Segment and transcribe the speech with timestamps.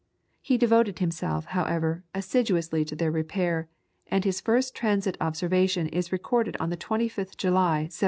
[0.41, 3.69] He devoted himself, however, assiduously to their repair,
[4.07, 7.99] and his first transit observation is recorded on the 25th July, 1742.